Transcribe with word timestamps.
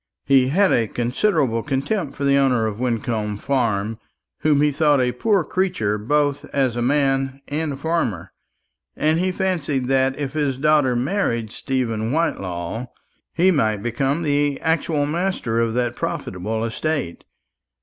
He 0.25 0.47
had 0.47 0.71
a 0.71 0.87
considerable 0.87 1.61
contempt 1.61 2.15
for 2.15 2.23
the 2.23 2.35
owner 2.35 2.65
of 2.65 2.79
Wyncomb 2.79 3.37
Farm, 3.37 3.99
whom 4.39 4.61
he 4.63 4.71
thought 4.71 4.99
a 4.99 5.11
poor 5.11 5.43
creature 5.43 5.99
both 5.99 6.43
as 6.45 6.75
a 6.75 6.81
man 6.81 7.39
and 7.47 7.73
a 7.73 7.77
farmer; 7.77 8.31
and 8.95 9.19
he 9.19 9.31
fancied 9.31 9.87
that 9.89 10.17
if 10.17 10.33
his 10.33 10.57
daughter 10.57 10.95
married 10.95 11.51
Stephen 11.51 12.11
Whitelaw, 12.11 12.87
he 13.31 13.51
might 13.51 13.83
become 13.83 14.23
the 14.23 14.59
actual 14.61 15.05
master 15.05 15.59
of 15.59 15.75
that 15.75 15.95
profitable 15.95 16.65
estate. 16.65 17.23